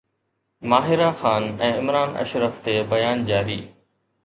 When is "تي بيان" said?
2.69-3.25